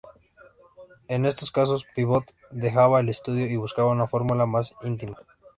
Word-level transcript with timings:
En 1.07 1.25
estos 1.27 1.51
casos, 1.51 1.85
Pivot 1.95 2.25
dejaba 2.49 3.01
el 3.01 3.09
estudio 3.09 3.45
y 3.45 3.57
buscaba 3.57 3.91
una 3.91 4.07
fórmula 4.07 4.47
más 4.47 4.73
íntima. 4.81 5.17